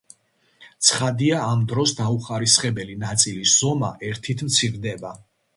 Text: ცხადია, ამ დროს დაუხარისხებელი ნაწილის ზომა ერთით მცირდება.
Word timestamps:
ცხადია, 0.87 1.41
ამ 1.49 1.61
დროს 1.73 1.93
დაუხარისხებელი 2.01 2.97
ნაწილის 3.05 3.55
ზომა 3.63 3.95
ერთით 4.11 4.43
მცირდება. 4.49 5.17